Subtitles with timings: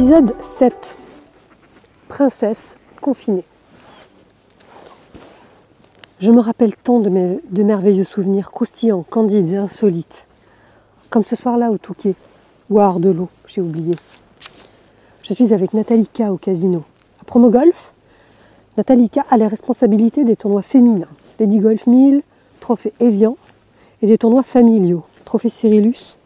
[0.00, 0.96] Épisode 7
[2.08, 3.44] Princesse confinée.
[6.20, 7.10] Je me rappelle tant de,
[7.62, 10.26] merveilleux souvenirs croustillants, candides et insolites.
[11.10, 12.14] Comme ce soir-là au Touquet,
[12.70, 13.94] ou à Ardelot, j'ai oublié.
[15.22, 16.82] Je suis avec Nathalie K au casino.
[17.20, 17.92] À Promo Golf,
[18.78, 22.22] Nathalie K a les responsabilités des tournois féminins, Lady Golf 1000,
[22.60, 23.36] Trophée Evian,
[24.00, 26.16] et des tournois familiaux, Trophée Cyrillus,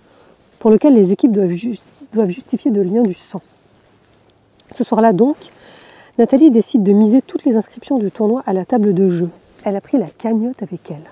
[0.61, 3.43] pour lesquels les équipes doivent justifier de liens du sang.
[4.75, 5.37] Ce soir-là donc,
[6.19, 9.31] Nathalie décide de miser toutes les inscriptions du tournoi à la table de jeu.
[9.65, 11.09] Elle a pris la cagnotte avec elle.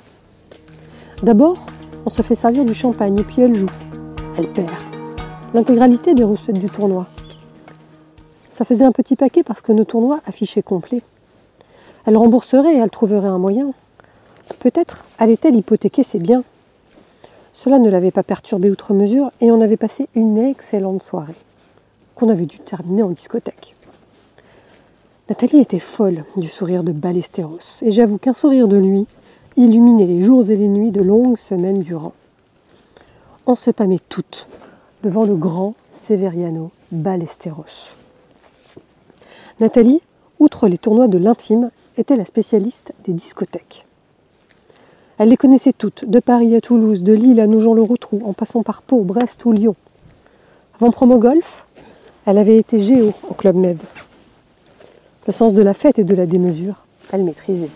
[1.22, 1.64] D'abord,
[2.04, 3.70] on se fait servir du champagne et puis elle joue.
[4.36, 4.72] Elle perd.
[5.54, 7.06] L'intégralité des recettes du tournoi.
[8.50, 11.02] Ça faisait un petit paquet parce que nos tournois affichaient complet.
[12.04, 13.70] Elle rembourserait et elle trouverait un moyen.
[14.58, 16.42] Peut-être allait-elle hypothéquer ses biens.
[17.52, 21.36] Cela ne l'avait pas perturbée outre mesure et on avait passé une excellente soirée
[22.14, 23.74] qu'on avait dû terminer en discothèque.
[25.28, 29.06] Nathalie était folle du sourire de Ballesteros, et j'avoue qu'un sourire de lui
[29.56, 32.12] illuminait les jours et les nuits de longues semaines durant.
[33.46, 34.46] On se pâmait toutes
[35.02, 37.90] devant le grand Severiano Ballesteros.
[39.60, 40.00] Nathalie,
[40.38, 43.86] outre les tournois de l'intime, était la spécialiste des discothèques.
[45.18, 48.82] Elle les connaissait toutes, de Paris à Toulouse, de Lille à Nogent-le-Rotrou, en passant par
[48.82, 49.76] Pau, Brest ou Lyon.
[50.74, 51.66] Avant promo golf,
[52.26, 53.78] elle avait été géo au Club Med.
[55.26, 57.70] Le sens de la fête et de la démesure, elle maîtrisait.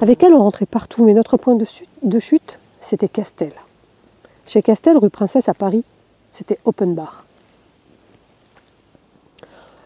[0.00, 3.52] Avec elle, on rentrait partout, mais notre point de chute, c'était Castel.
[4.46, 5.84] Chez Castel, rue Princesse à Paris,
[6.32, 7.24] c'était open bar.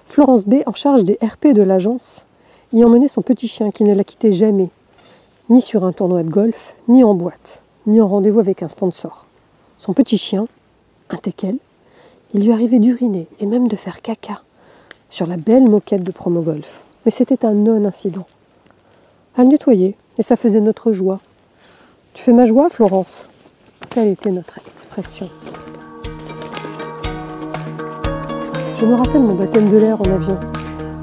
[0.06, 2.24] Florence B, en charge des RP de l'agence,
[2.72, 4.70] y emmenait son petit chien qui ne la quittait jamais,
[5.48, 9.26] ni sur un tournoi de golf, ni en boîte, ni en rendez-vous avec un sponsor.
[9.78, 10.46] Son petit chien,
[11.10, 11.58] un teckel,
[12.34, 14.42] il lui arrivait d'uriner et même de faire caca
[15.08, 16.82] sur la belle moquette de promo golf.
[17.04, 18.26] Mais c'était un non-incident.
[19.38, 21.20] Elle nettoyer, et ça faisait notre joie.
[22.12, 23.28] Tu fais ma joie, Florence
[23.90, 25.28] Telle était notre expression?
[28.78, 30.38] Je me rappelle mon baptême de l'air en avion.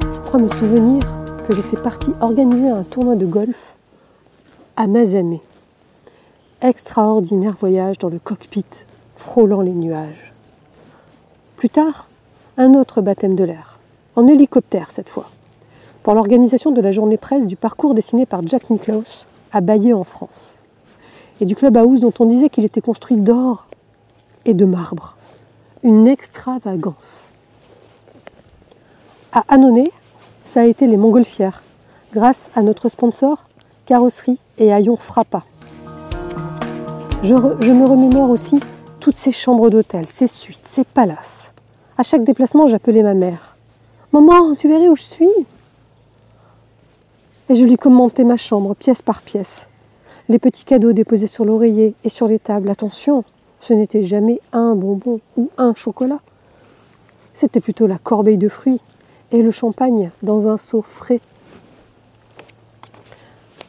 [0.01, 1.01] Je crois me souvenir
[1.47, 3.75] que j'étais partie organiser un tournoi de golf
[4.75, 5.41] à Mazamé.
[6.61, 8.65] Extraordinaire voyage dans le cockpit,
[9.15, 10.30] frôlant les nuages.
[11.61, 12.07] Plus tard,
[12.57, 13.77] un autre baptême de l'air,
[14.15, 15.29] en hélicoptère cette fois,
[16.01, 20.03] pour l'organisation de la journée presse du parcours dessiné par Jack Nicklaus à Baillé en
[20.03, 20.57] France,
[21.39, 23.67] et du club house dont on disait qu'il était construit d'or
[24.45, 25.15] et de marbre.
[25.83, 27.29] Une extravagance.
[29.31, 29.83] À Annonay,
[30.45, 31.61] ça a été les montgolfières,
[32.11, 33.45] grâce à notre sponsor
[33.85, 35.43] Carrosserie et Haillon Frappa.
[37.21, 38.59] Je me remémore aussi
[38.99, 41.50] toutes ces chambres d'hôtel, ces suites, ces palaces
[42.01, 43.55] à chaque déplacement, j'appelais ma mère.
[44.11, 45.29] Maman, tu verrais où je suis?
[47.47, 49.69] Et je lui commentais ma chambre, pièce par pièce.
[50.27, 52.71] Les petits cadeaux déposés sur l'oreiller et sur les tables.
[52.71, 53.23] Attention,
[53.59, 56.21] ce n'était jamais un bonbon ou un chocolat.
[57.35, 58.81] C'était plutôt la corbeille de fruits
[59.31, 61.21] et le champagne dans un seau frais.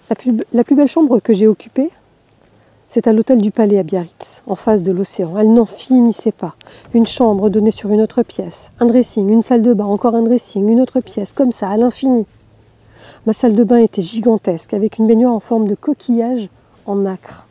[0.09, 0.16] La
[0.64, 1.91] plus, belle chambre que j'ai occupée,
[2.88, 5.39] c'est à l'hôtel du Palais à Biarritz, en face de l'océan.
[5.39, 6.55] Elle n'en finissait pas.
[6.94, 10.23] Une chambre donnée sur une autre pièce, un dressing, une salle de bain, encore un
[10.23, 12.27] dressing, une autre pièce, comme ça, à l'infini.
[13.27, 16.49] Ma salle de bain était gigantesque, avec une baignoire en forme de coquillage
[16.87, 17.47] en nacre.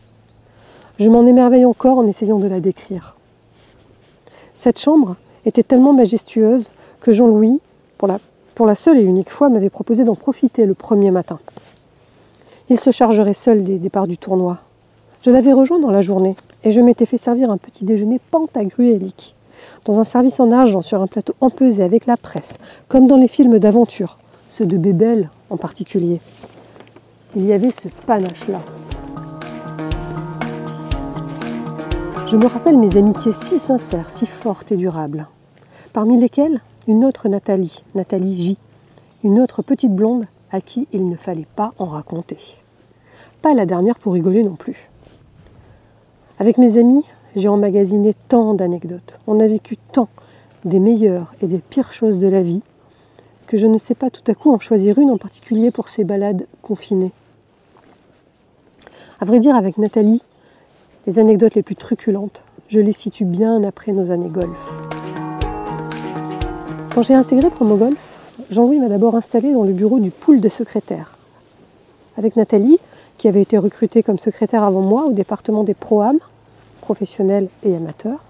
[1.00, 3.16] Je m'en émerveille encore en essayant de la décrire.
[4.54, 5.16] Cette chambre
[5.46, 7.62] était tellement majestueuse que Jean-Louis,
[7.98, 8.20] pour la,
[8.54, 11.40] pour la seule et unique fois, m'avait proposé d'en profiter le premier matin.
[12.70, 14.60] Il se chargerait seul des départs du tournoi,
[15.22, 19.36] je l'avais rejoint dans la journée et je m'étais fait servir un petit déjeuner pantagruélique,
[19.86, 22.54] dans un service en argent sur un plateau empesé avec la presse,
[22.88, 24.18] comme dans les films d'aventure,
[24.50, 26.20] ceux de Bébel en particulier.
[27.36, 28.60] Il y avait ce panache-là.
[32.28, 35.28] Je me rappelle mes amitiés si sincères, si fortes et durables,
[35.92, 38.58] parmi lesquelles une autre Nathalie, Nathalie J,
[39.24, 42.38] une autre petite blonde à qui il ne fallait pas en raconter.
[43.42, 44.91] Pas la dernière pour rigoler non plus.
[46.42, 47.04] Avec mes amis,
[47.36, 49.20] j'ai emmagasiné tant d'anecdotes.
[49.28, 50.10] On a vécu tant
[50.66, 52.64] des meilleures et des pires choses de la vie
[53.46, 56.04] que je ne sais pas tout à coup en choisir une en particulier pour ces
[56.04, 57.12] balades confinées.
[59.20, 60.24] À vrai dire, avec Nathalie,
[61.06, 64.74] les anecdotes les plus truculentes, je les situe bien après nos années golf.
[66.96, 68.00] Quand j'ai intégré Promo Golf,
[68.50, 71.20] Jean-Louis m'a d'abord installé dans le bureau du pool de secrétaires.
[72.18, 72.80] Avec Nathalie,
[73.20, 76.18] qui avait été recrutée comme secrétaire avant moi au département des ProAm,
[76.82, 78.24] professionnels et amateurs,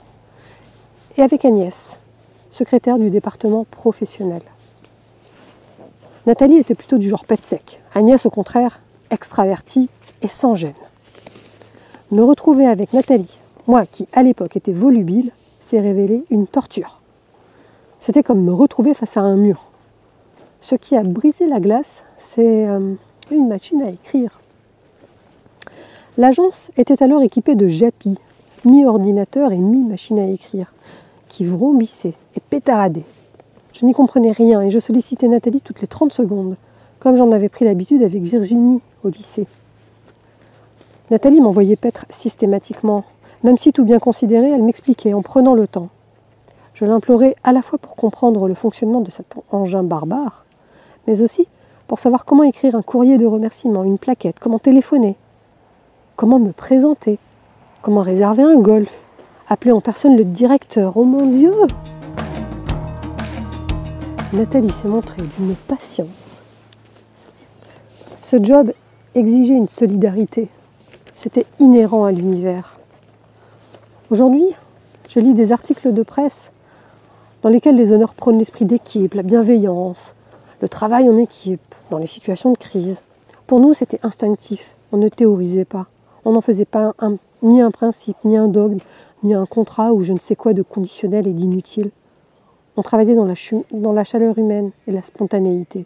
[1.17, 1.97] et avec Agnès,
[2.51, 4.43] secrétaire du département professionnel.
[6.27, 9.89] Nathalie était plutôt du genre pet sec, Agnès au contraire extravertie
[10.21, 10.73] et sans gêne.
[12.11, 16.99] Me retrouver avec Nathalie, moi qui à l'époque était volubile, s'est révélé une torture.
[17.99, 19.69] C'était comme me retrouver face à un mur.
[20.61, 22.93] Ce qui a brisé la glace, c'est euh,
[23.31, 24.39] une machine à écrire.
[26.17, 28.17] L'agence était alors équipée de JAPI,
[28.65, 30.73] mi-ordinateur et mi-machine à écrire,
[31.27, 33.05] qui vrombissaient et pétaradaient.
[33.73, 36.55] Je n'y comprenais rien et je sollicitais Nathalie toutes les 30 secondes,
[36.99, 39.47] comme j'en avais pris l'habitude avec Virginie au lycée.
[41.09, 43.03] Nathalie m'envoyait paître systématiquement,
[43.43, 45.89] même si tout bien considéré, elle m'expliquait en prenant le temps.
[46.73, 50.45] Je l'implorais à la fois pour comprendre le fonctionnement de cet engin barbare,
[51.07, 51.47] mais aussi
[51.87, 55.15] pour savoir comment écrire un courrier de remerciement, une plaquette, comment téléphoner,
[56.15, 57.19] comment me présenter,
[57.81, 58.91] comment réserver un golf,
[59.49, 60.97] appeler en personne le directeur.
[60.97, 61.53] Oh mon Dieu
[64.33, 66.43] Nathalie s'est montrée d'une patience.
[68.21, 68.71] Ce job
[69.13, 70.47] exigeait une solidarité.
[71.15, 72.77] C'était inhérent à l'univers.
[74.09, 74.55] Aujourd'hui,
[75.09, 76.51] je lis des articles de presse
[77.41, 80.15] dans lesquels les honneurs prônent l'esprit d'équipe, la bienveillance,
[80.61, 83.01] le travail en équipe, dans les situations de crise.
[83.47, 84.75] Pour nous, c'était instinctif.
[84.93, 85.87] On ne théorisait pas.
[86.23, 86.93] On n'en faisait pas
[87.41, 88.79] ni un principe, ni un dogme,
[89.23, 91.91] ni un contrat ou je ne sais quoi de conditionnel et d'inutile.
[92.77, 93.33] On travaillait dans la,
[93.71, 95.85] dans la chaleur humaine et la spontanéité.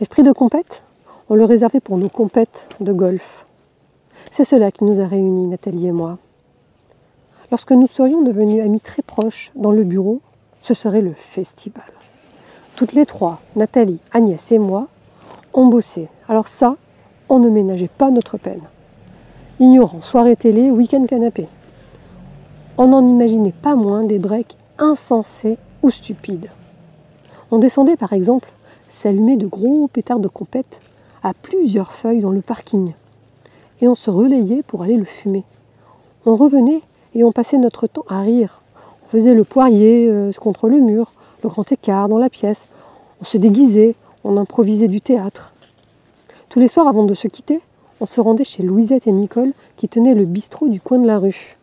[0.00, 0.82] L'esprit de compète,
[1.28, 3.46] on le réservait pour nos compètes de golf.
[4.30, 6.18] C'est cela qui nous a réunis, Nathalie et moi.
[7.50, 10.20] Lorsque nous serions devenus amis très proches dans le bureau,
[10.62, 11.84] ce serait le festival.
[12.76, 14.88] Toutes les trois, Nathalie, Agnès et moi,
[15.52, 16.08] on bossé.
[16.28, 16.76] Alors ça,
[17.32, 18.60] on ne ménageait pas notre peine.
[19.58, 21.48] Ignorant soirée télé, week-end canapé.
[22.76, 26.50] On n'en imaginait pas moins des breaks insensés ou stupides.
[27.50, 28.50] On descendait par exemple
[28.90, 30.82] s'allumer de gros pétards de compète
[31.22, 32.92] à plusieurs feuilles dans le parking.
[33.80, 35.44] Et on se relayait pour aller le fumer.
[36.26, 36.82] On revenait
[37.14, 38.60] et on passait notre temps à rire.
[39.06, 41.12] On faisait le poirier euh, contre le mur,
[41.42, 42.68] le grand écart dans la pièce.
[43.22, 45.51] On se déguisait, on improvisait du théâtre.
[46.52, 47.62] Tous les soirs avant de se quitter,
[48.02, 51.18] on se rendait chez Louisette et Nicole qui tenaient le bistrot du coin de la
[51.18, 51.56] rue.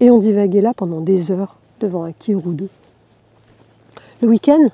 [0.00, 2.12] Et on divaguait là pendant des heures devant un
[2.46, 2.68] deux.
[4.20, 4.70] Le week-end,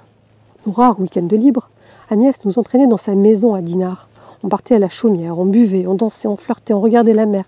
[0.64, 1.68] nos rares week-ends de libre,
[2.08, 4.08] Agnès nous entraînait dans sa maison à Dinard.
[4.42, 7.44] On partait à la chaumière, on buvait, on dansait, on flirtait, on regardait la mer.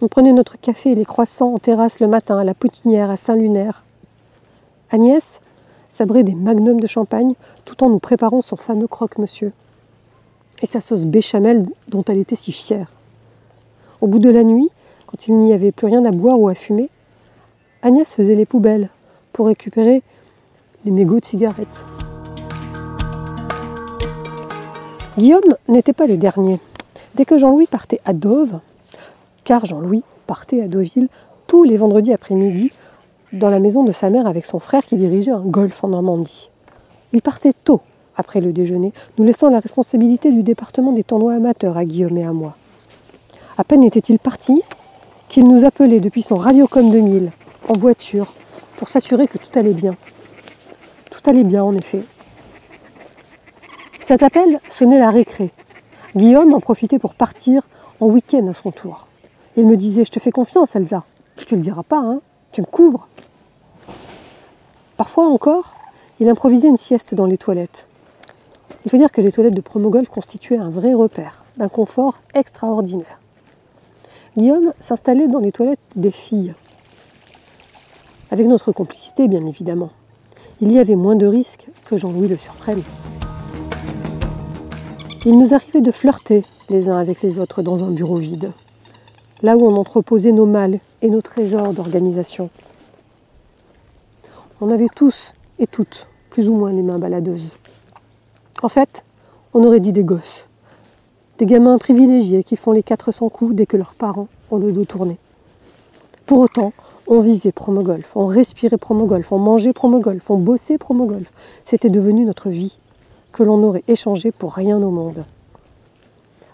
[0.00, 3.18] On prenait notre café et les croissants en terrasse le matin à la Potinière, à
[3.18, 3.84] Saint-Lunaire.
[4.90, 5.42] Agnès
[5.90, 7.34] sabrait des magnums de champagne
[7.66, 9.52] tout en nous préparant son fameux croque-monsieur
[10.62, 12.86] et sa sauce béchamel dont elle était si fière.
[14.00, 14.70] Au bout de la nuit,
[15.06, 16.88] quand il n'y avait plus rien à boire ou à fumer,
[17.82, 18.88] Agnès faisait les poubelles
[19.32, 20.02] pour récupérer
[20.84, 21.84] les mégots de cigarettes.
[25.18, 26.58] Guillaume n'était pas le dernier.
[27.14, 28.60] Dès que Jean-Louis partait à Dove,
[29.44, 31.08] car Jean-Louis partait à Deauville
[31.46, 32.70] tous les vendredis après-midi
[33.32, 36.50] dans la maison de sa mère avec son frère qui dirigeait un golf en Normandie.
[37.12, 37.82] Il partait tôt
[38.16, 42.24] après le déjeuner, nous laissant la responsabilité du département des tournois amateurs à Guillaume et
[42.24, 42.56] à moi.
[43.58, 44.62] À peine était-il parti
[45.28, 47.30] qu'il nous appelait depuis son Radiocom 2000
[47.68, 48.32] en voiture
[48.76, 49.96] pour s'assurer que tout allait bien.
[51.10, 52.02] Tout allait bien en effet.
[54.00, 55.50] Cet appel sonnait la récré.
[56.16, 57.62] Guillaume en profitait pour partir
[58.00, 59.06] en week-end à son tour.
[59.56, 61.04] Il me disait Je te fais confiance, Elsa.
[61.46, 62.20] Tu le diras pas, hein
[62.52, 63.08] Tu me couvres.
[64.96, 65.74] Parfois encore,
[66.20, 67.86] il improvisait une sieste dans les toilettes.
[68.84, 73.20] Il faut dire que les toilettes de Promogolf constituaient un vrai repère, d'un confort extraordinaire.
[74.36, 76.54] Guillaume s'installait dans les toilettes des filles,
[78.30, 79.90] avec notre complicité bien évidemment.
[80.60, 82.82] Il y avait moins de risques que Jean-Louis le surprenne.
[85.24, 88.52] Il nous arrivait de flirter les uns avec les autres dans un bureau vide.
[89.42, 92.48] là où on entreposait nos mâles et nos trésors d'organisation.
[94.60, 97.50] On avait tous et toutes plus ou moins les mains baladeuses.
[98.62, 99.04] En fait,
[99.54, 100.48] on aurait dit des gosses,
[101.38, 104.84] des gamins privilégiés qui font les 400 coups dès que leurs parents ont le dos
[104.84, 105.18] tourné.
[106.26, 106.72] Pour autant,
[107.08, 111.32] on vivait promogolf, on respirait promogolf, on mangeait promogolf, on bossait promogolf.
[111.64, 112.78] C'était devenu notre vie,
[113.32, 115.24] que l'on aurait échangé pour rien au monde.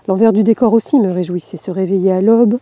[0.07, 2.59] L'envers du décor aussi me réjouissait, se réveiller à l'aube,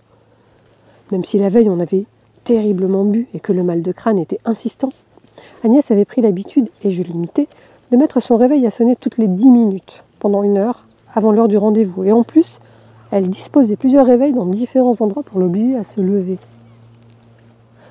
[1.13, 2.05] même si la veille on avait
[2.43, 4.93] terriblement bu et que le mal de crâne était insistant.
[5.63, 7.47] Agnès avait pris l'habitude, et je l'imitais,
[7.91, 11.49] de mettre son réveil à sonner toutes les dix minutes, pendant une heure, avant l'heure
[11.49, 12.05] du rendez-vous.
[12.05, 12.61] Et en plus,
[13.11, 16.39] elle disposait plusieurs réveils dans différents endroits pour l'obliger à se lever.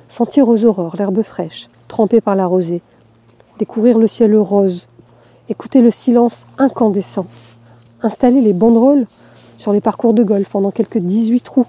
[0.09, 2.81] Sentir aux aurores l'herbe fraîche, trempée par la rosée,
[3.59, 4.87] découvrir le ciel rose,
[5.49, 7.25] écouter le silence incandescent,
[8.01, 9.07] installer les banderoles
[9.57, 11.65] sur les parcours de golf pendant quelques 18 trous,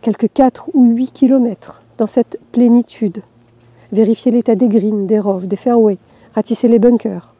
[0.00, 3.22] quelques 4 ou 8 kilomètres dans cette plénitude,
[3.92, 5.98] vérifier l'état des greens, des roves, des fairways,
[6.34, 7.34] ratisser les bunkers,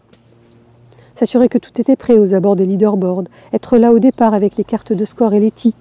[1.14, 4.64] s'assurer que tout était prêt aux abords des leaderboards, être là au départ avec les
[4.64, 5.74] cartes de score et les tis,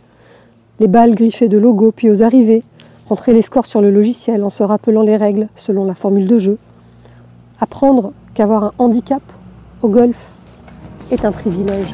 [0.80, 2.64] les balles griffées de logo, puis aux arrivées,
[3.08, 6.40] rentrer les scores sur le logiciel en se rappelant les règles selon la formule de
[6.40, 6.58] jeu,
[7.60, 9.22] apprendre qu'avoir un handicap
[9.82, 10.18] au golf
[11.12, 11.94] est un privilège.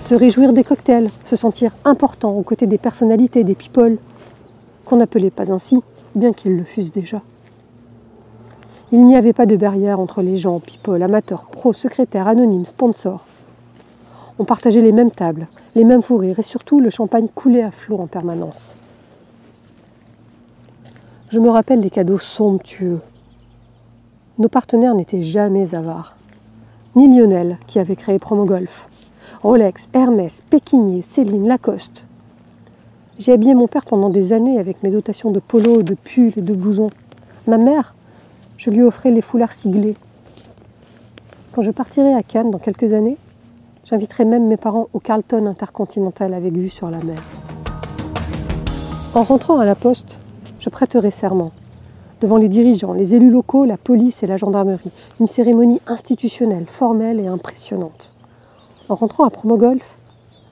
[0.00, 3.96] Se réjouir des cocktails, se sentir important aux côtés des personnalités, des people,
[4.84, 5.80] qu'on n'appelait pas ainsi,
[6.14, 7.22] bien qu'ils le fussent déjà.
[8.92, 13.26] Il n'y avait pas de barrière entre les gens, people, amateurs, pros, secrétaires, anonymes, sponsors.
[14.38, 17.70] On partageait les mêmes tables, les mêmes fous rires et surtout le champagne coulait à
[17.70, 18.76] flot en permanence.
[21.30, 23.00] Je me rappelle les cadeaux somptueux.
[24.38, 26.16] Nos partenaires n'étaient jamais avares.
[26.94, 28.88] Ni Lionel, qui avait créé Promogolf.
[29.42, 32.06] Rolex, Hermès, Pékinier, Céline, Lacoste.
[33.18, 36.42] J'ai habillé mon père pendant des années avec mes dotations de polo, de pulls et
[36.42, 36.90] de blousons.
[37.46, 37.94] Ma mère,
[38.56, 39.96] je lui offrais les foulards siglés.
[41.52, 43.16] Quand je partirai à Cannes dans quelques années,
[43.84, 47.22] j'inviterai même mes parents au Carlton Intercontinental avec vue sur la mer.
[49.14, 50.20] En rentrant à la poste,
[50.58, 51.52] je prêterai serment.
[52.20, 54.90] Devant les dirigeants, les élus locaux, la police et la gendarmerie.
[55.20, 58.14] Une cérémonie institutionnelle, formelle et impressionnante.
[58.88, 59.98] En rentrant à Promogolf,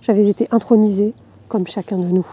[0.01, 1.15] j'avais été intronisé
[1.49, 2.27] comme chacun de nous.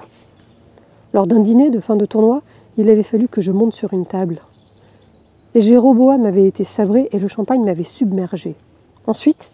[1.13, 2.41] Lors d'un dîner de fin de tournoi,
[2.77, 4.41] il avait fallu que je monte sur une table.
[5.55, 8.55] Les Jéroboam m'avaient été sabrés et le champagne m'avait submergé.
[9.07, 9.51] Ensuite,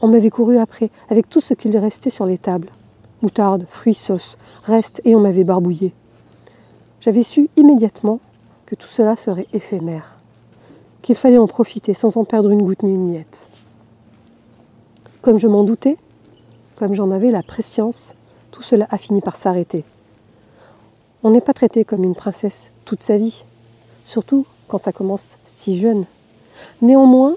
[0.00, 2.70] on m'avait couru après, avec tout ce qu'il restait sur les tables.
[3.22, 5.92] Moutarde, fruits, sauce, reste, et on m'avait barbouillé.
[7.00, 8.20] J'avais su immédiatement
[8.66, 10.18] que tout cela serait éphémère,
[11.02, 13.48] qu'il fallait en profiter sans en perdre une goutte ni une miette.
[15.22, 15.96] Comme je m'en doutais,
[16.76, 18.12] comme j'en avais la prescience,
[18.52, 19.84] tout cela a fini par s'arrêter.
[21.22, 23.44] On n'est pas traité comme une princesse toute sa vie,
[24.04, 26.04] surtout quand ça commence si jeune.
[26.82, 27.34] Néanmoins,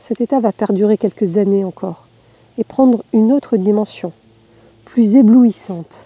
[0.00, 2.06] cet état va perdurer quelques années encore
[2.56, 4.12] et prendre une autre dimension,
[4.84, 6.04] plus éblouissante,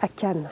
[0.00, 0.48] à Cannes.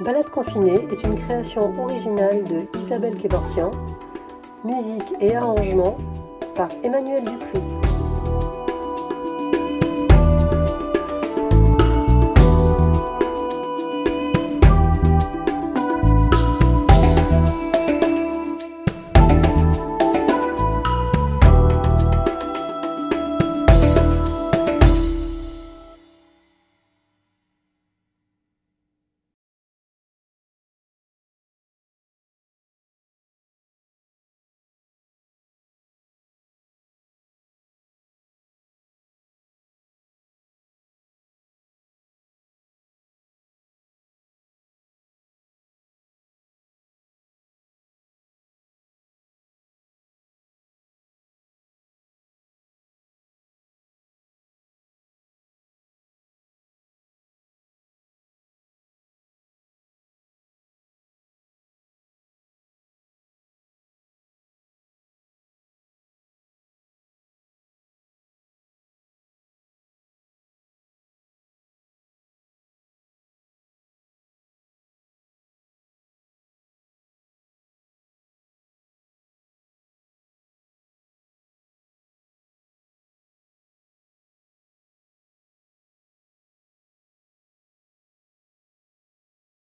[0.00, 3.70] Balade confinée est une création originale de Isabelle Kevorkian,
[4.64, 5.98] musique et arrangement
[6.54, 7.69] par Emmanuel Dupuis.